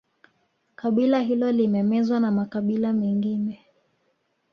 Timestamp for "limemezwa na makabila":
1.51-2.93